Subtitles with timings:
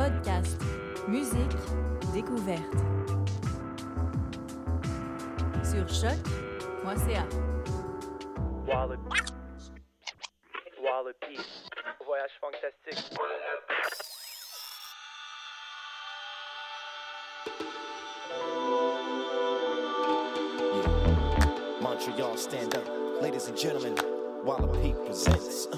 [0.00, 0.56] Podcast,
[1.08, 1.54] musique,
[2.14, 2.62] découverte.
[5.62, 7.26] Sur choc.ca.
[8.66, 9.20] Wallopy.
[10.82, 11.38] Wallopy.
[12.06, 13.18] Voyage fantastique.
[21.82, 22.88] Montreal, stand up.
[23.20, 23.94] Ladies and gentlemen,
[24.46, 25.68] Wallopy presents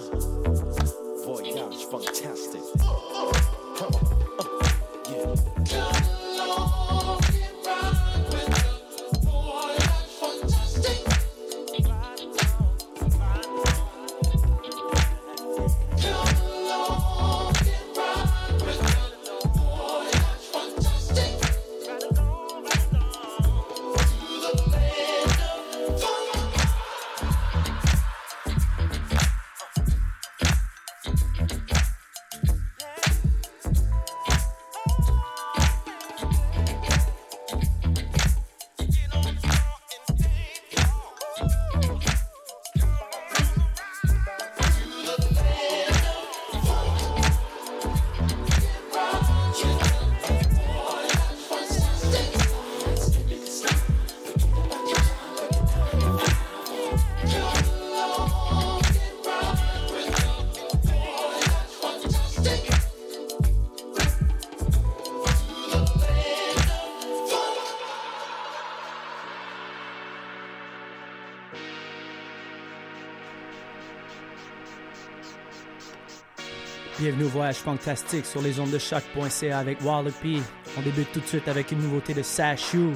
[77.27, 80.43] Voyage fantastique sur les ondes de choc.ca avec Wallopy.
[80.77, 82.93] On débute tout de suite avec une nouveauté de Sashu.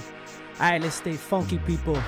[0.60, 2.00] Let's stay funky people.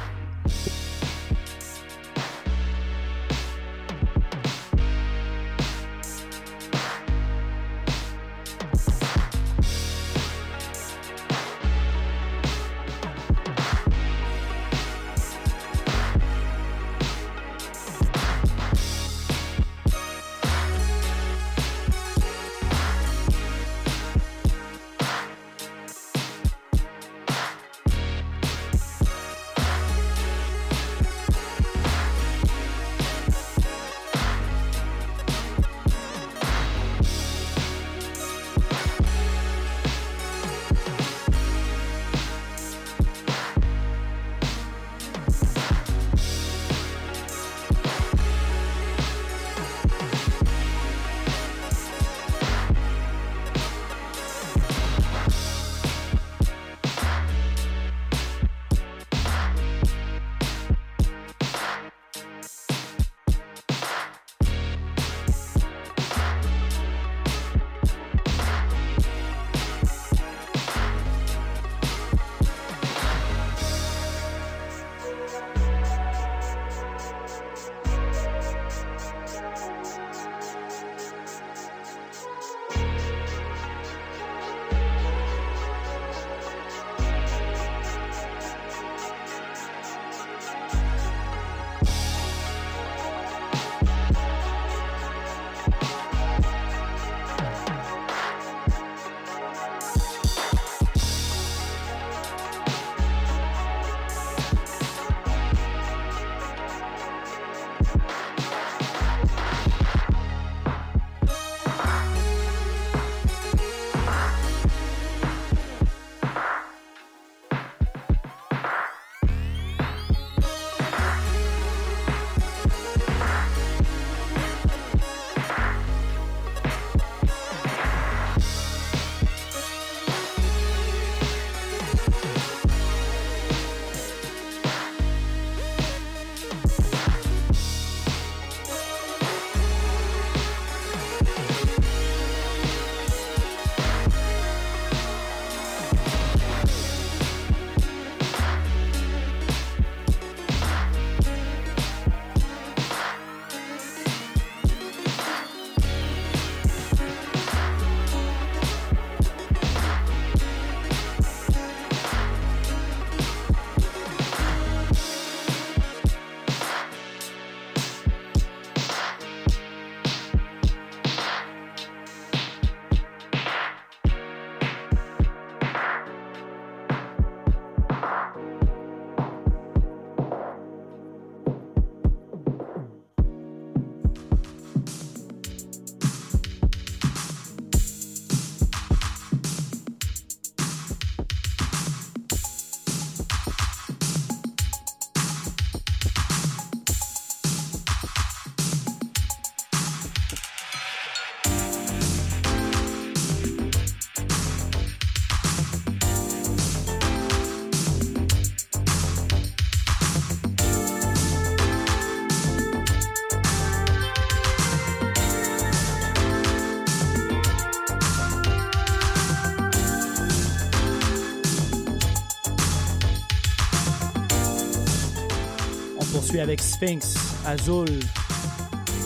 [226.13, 227.15] Poursuit avec Sphinx,
[227.47, 227.87] Azul,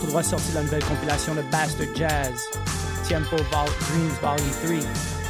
[0.01, 2.33] tout droit sorti de la nouvelle compilation de Bastard Jazz,
[3.07, 5.22] Tiempo Vol Dreams Volume 3.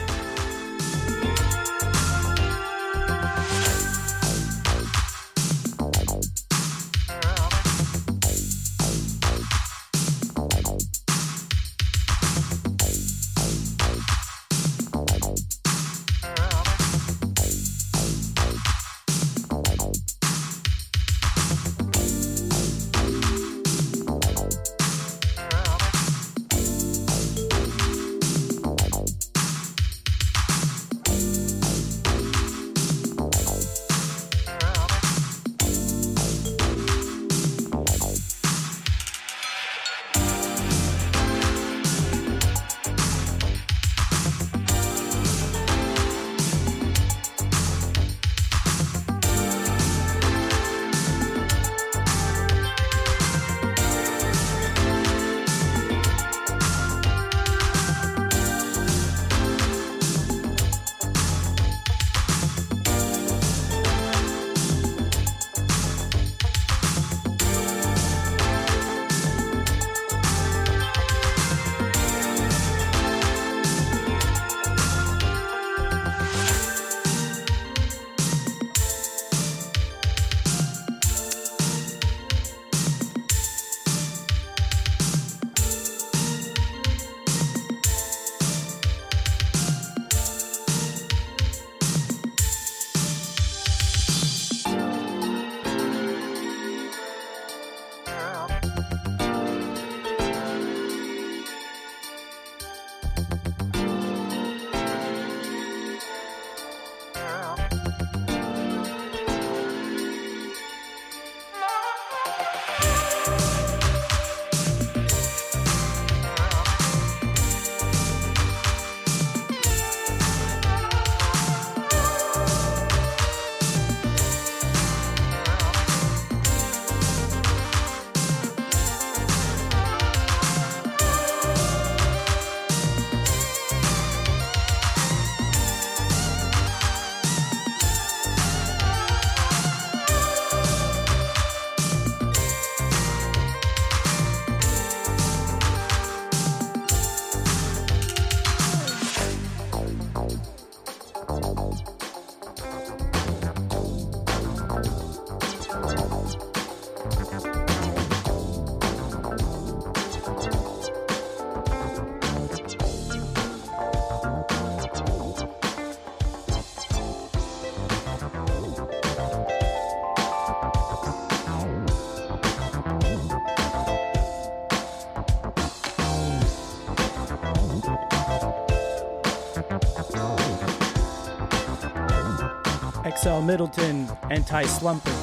[183.23, 185.22] XL Middleton, Anti Slumper.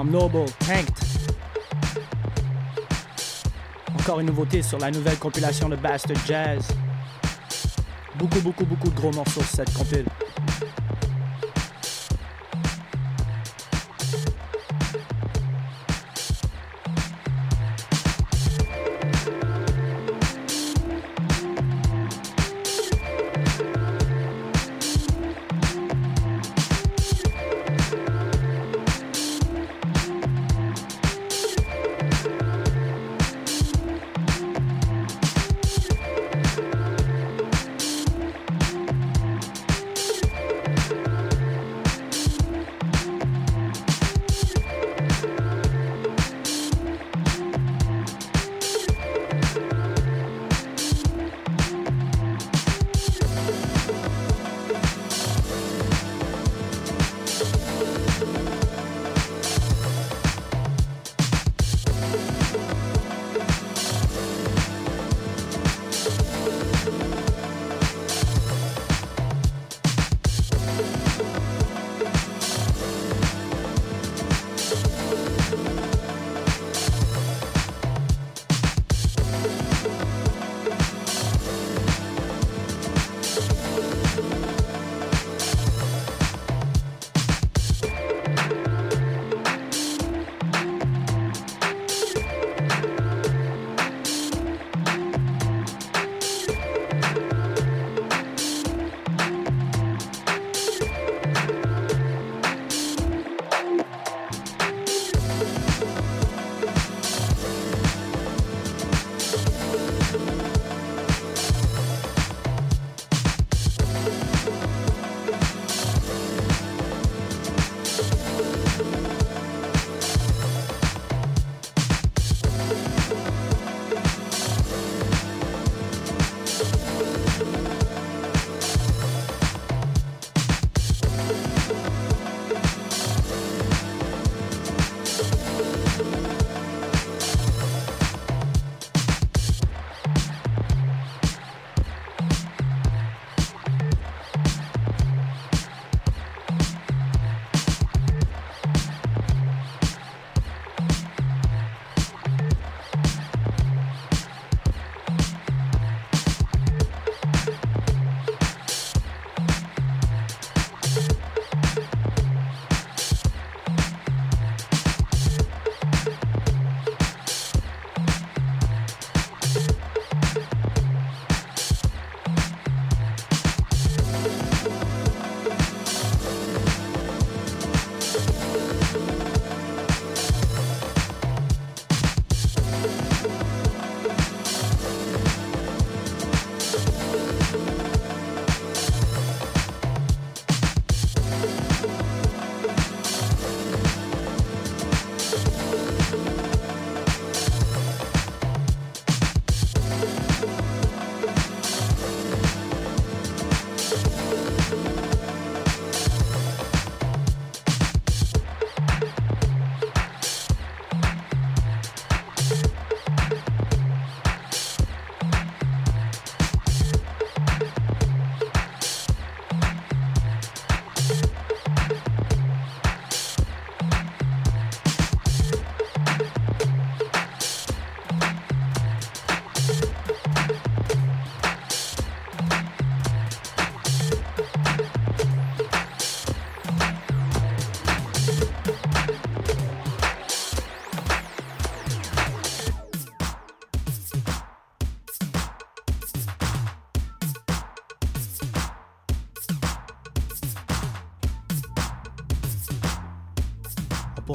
[0.00, 0.94] Noble, Tanked.
[4.00, 6.68] Encore une nouveauté sur la nouvelle compilation de Bastard Jazz.
[8.16, 10.06] Beaucoup, beaucoup, beaucoup de gros morceaux sur cette compile.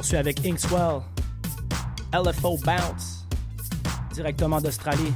[0.08, 1.00] Poursuit avec Inkswell,
[2.14, 3.26] LFO Bounce,
[4.14, 5.12] directement d'Australie.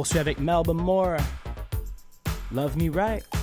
[0.00, 1.18] Poursuit avec Melba Moore.
[2.52, 3.39] Love Me Right.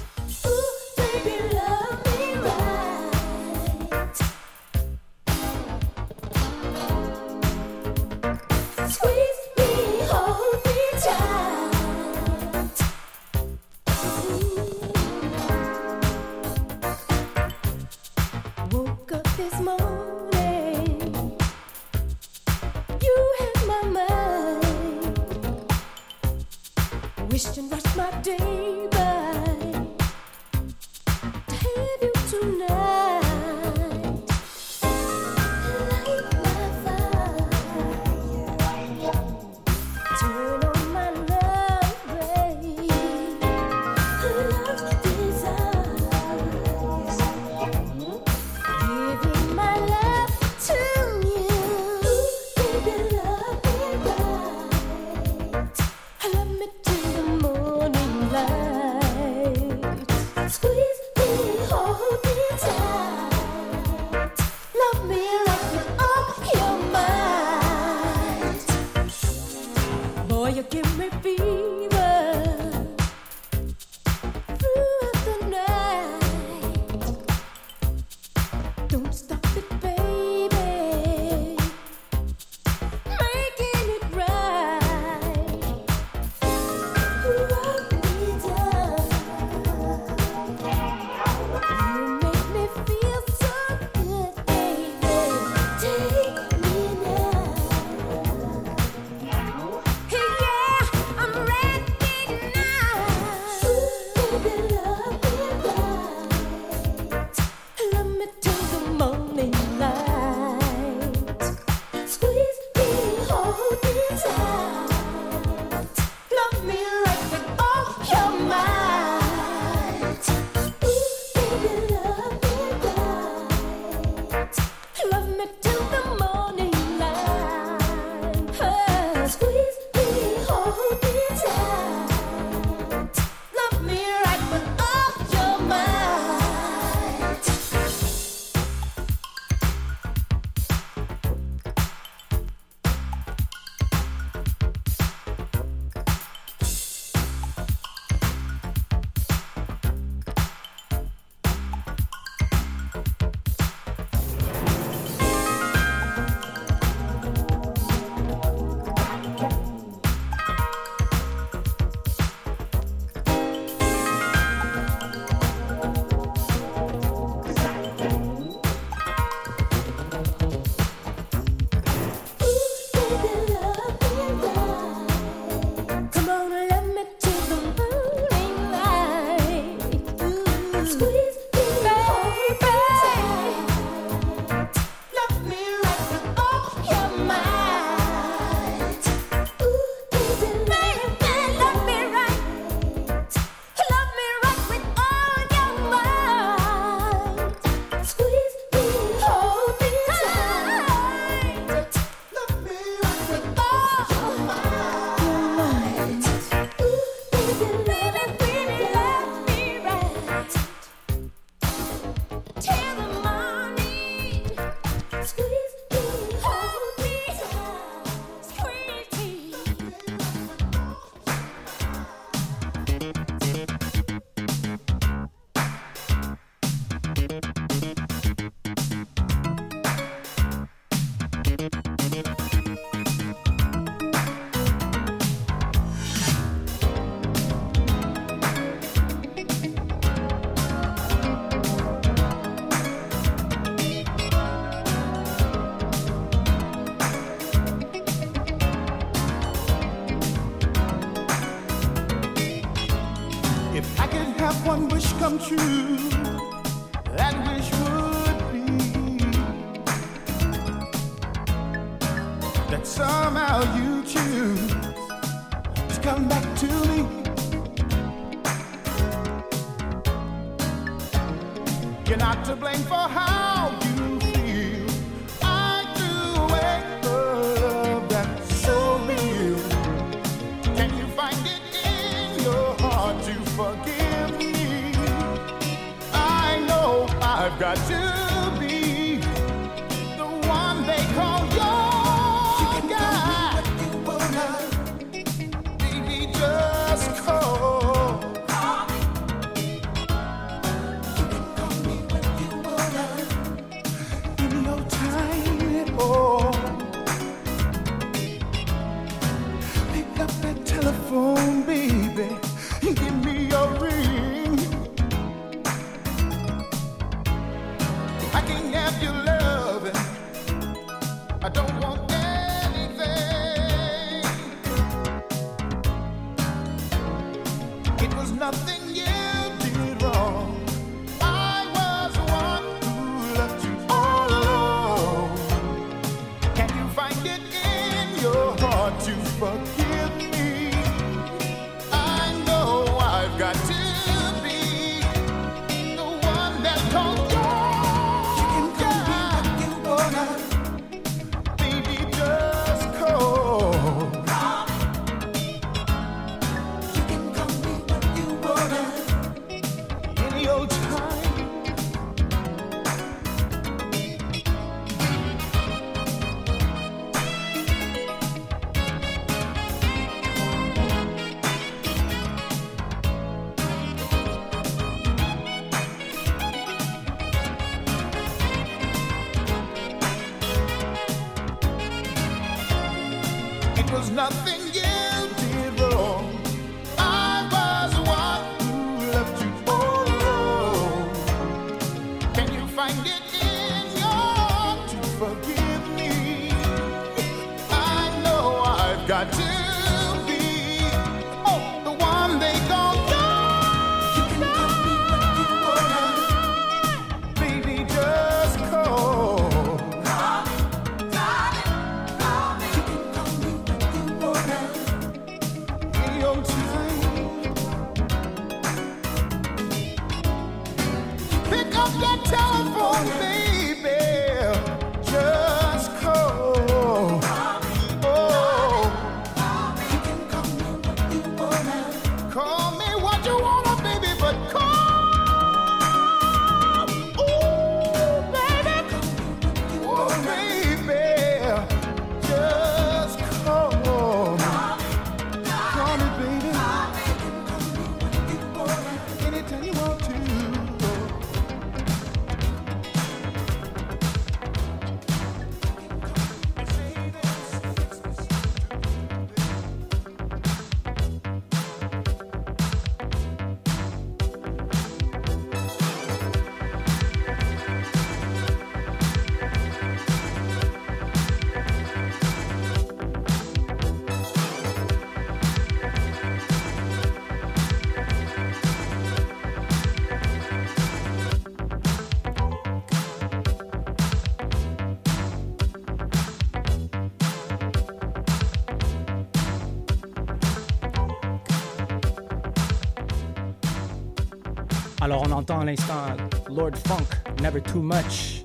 [495.50, 496.16] À l'instant
[496.50, 498.44] Lord Funk, Never Too Much.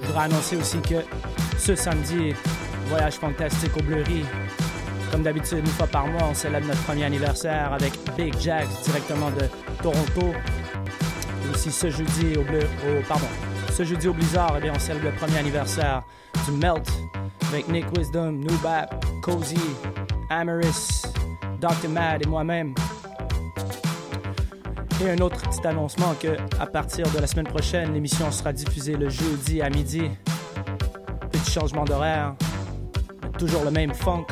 [0.00, 0.96] Je voudrais annoncer aussi que
[1.58, 2.34] ce samedi,
[2.88, 4.24] voyage fantastique au Bleury.
[5.10, 9.30] Comme d'habitude, une fois par mois, on célèbre notre premier anniversaire avec Big Jacks directement
[9.30, 9.46] de
[9.82, 10.34] Toronto.
[11.44, 12.60] Et aussi ce jeudi au Bleu,
[13.08, 13.26] pardon,
[13.72, 16.02] ce jeudi au Blizzard, eh bien, on célèbre le premier anniversaire
[16.44, 16.88] du Melt
[17.48, 19.56] avec Nick Wisdom, Nubap, Cozy,
[20.28, 21.02] Amaris,
[21.60, 21.88] Dr.
[21.90, 22.74] Mad et moi-même.
[25.04, 29.08] Et un autre annoncement que à partir de la semaine prochaine, l'émission sera diffusée le
[29.08, 30.02] jeudi à midi.
[31.30, 32.34] Petit changement d'horaire,
[33.38, 34.26] toujours le même funk.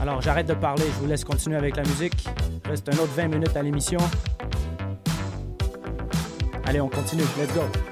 [0.00, 2.28] Alors j'arrête de parler, je vous laisse continuer avec la musique.
[2.64, 4.00] Reste un autre 20 minutes à l'émission.
[6.64, 7.24] Allez, on continue.
[7.38, 7.89] Let's go.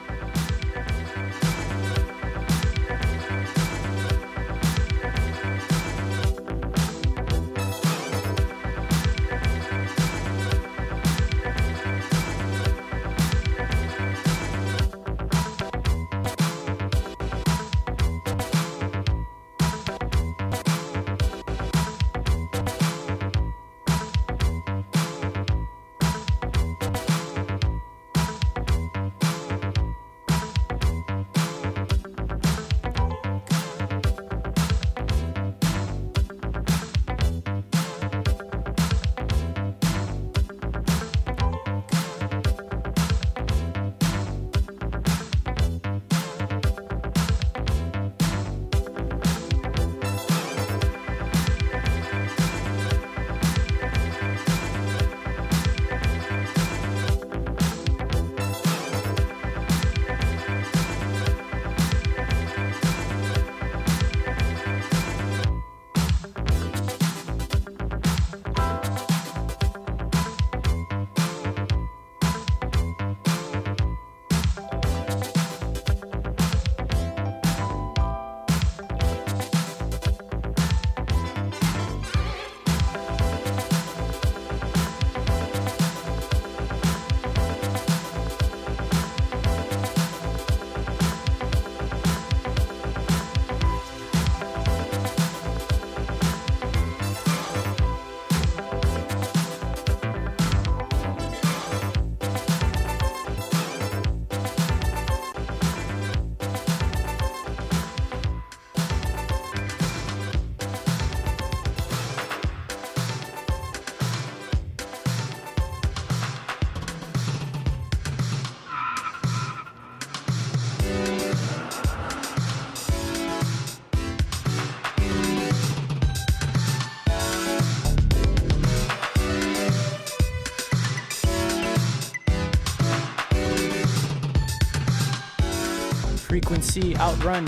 [136.68, 137.46] see outrun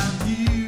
[0.00, 0.59] have you.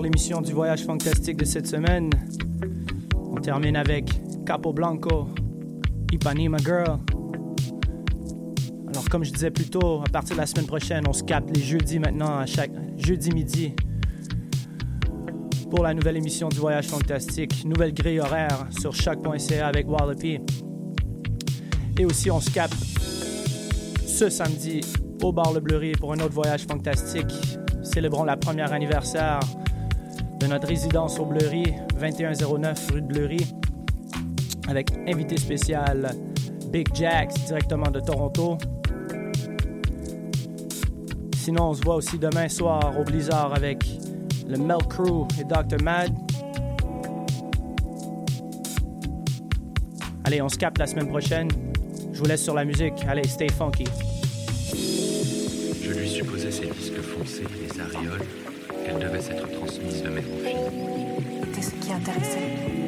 [0.00, 2.10] L'émission du voyage fantastique de cette semaine.
[3.14, 4.10] On termine avec
[4.44, 5.28] Capo Blanco,
[6.12, 6.98] Ipanema Girl.
[8.88, 11.54] Alors, comme je disais plus tôt, à partir de la semaine prochaine, on se capte
[11.56, 13.74] les jeudis maintenant, à chaque jeudi midi,
[15.70, 17.64] pour la nouvelle émission du voyage fantastique.
[17.64, 20.38] Nouvelle grille horaire sur choc.ca avec Wallopy.
[21.98, 22.76] Et aussi, on se capte
[24.06, 24.80] ce samedi
[25.22, 27.32] au bar Le Bleury pour un autre voyage fantastique.
[27.82, 29.40] Célébrons la première anniversaire
[30.38, 33.54] de notre résidence au Bleury, 2109 rue de Bleury,
[34.68, 36.14] avec invité spécial
[36.72, 38.58] Big Jacks directement de Toronto.
[41.36, 43.84] Sinon, on se voit aussi demain soir au Blizzard avec
[44.46, 45.82] le Mel Crew et Dr.
[45.82, 46.12] Mad.
[50.24, 51.48] Allez, on se capte la semaine prochaine.
[52.12, 52.94] Je vous laisse sur la musique.
[53.08, 53.84] Allez, stay funky.
[55.82, 58.26] Je lui supposais ces disques foncés, les aréoles,
[58.98, 60.70] devait s'être transmise de mère en.
[61.44, 62.87] C'était ce qui intéressait.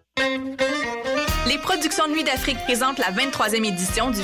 [1.61, 4.19] Productions Nuit d'Afrique présentent la 23e édition du